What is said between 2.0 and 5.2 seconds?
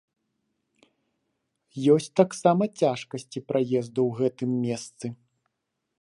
таксама цяжкасці праезду ў гэтым месцы.